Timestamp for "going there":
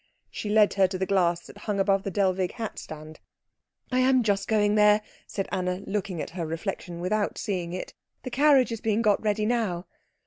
4.47-5.03